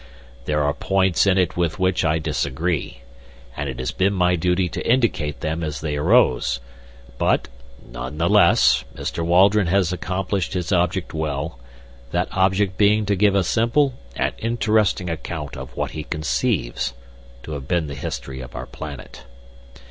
[0.45, 3.01] There are points in it with which I disagree,
[3.55, 6.59] and it has been my duty to indicate them as they arose,
[7.19, 7.49] but,
[7.85, 9.23] none the less, Mr.
[9.23, 11.59] Waldron has accomplished his object well,
[12.09, 16.95] that object being to give a simple and interesting account of what he conceives
[17.43, 19.25] to have been the history of our planet.